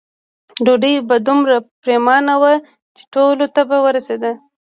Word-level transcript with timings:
ډوډۍ 0.65 0.93
به 1.09 1.15
دومره 1.27 1.55
پریمانه 1.81 2.33
وه 2.41 2.53
چې 2.95 3.03
ټولو 3.13 3.45
ته 3.55 3.61
به 3.69 3.77
رسېده. 3.97 4.31